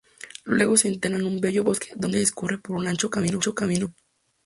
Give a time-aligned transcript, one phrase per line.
[0.45, 3.93] Luego se interna en un bello bosque donde discurre por un ancho camino forestal.